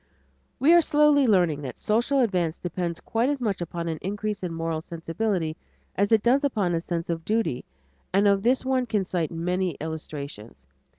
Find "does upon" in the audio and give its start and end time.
6.23-6.73